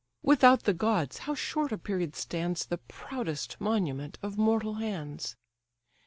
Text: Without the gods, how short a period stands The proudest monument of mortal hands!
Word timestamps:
Without 0.23 0.63
the 0.63 0.73
gods, 0.73 1.19
how 1.29 1.35
short 1.35 1.71
a 1.71 1.77
period 1.77 2.15
stands 2.15 2.65
The 2.65 2.79
proudest 2.79 3.61
monument 3.61 4.17
of 4.23 4.35
mortal 4.35 4.79
hands! 4.81 5.35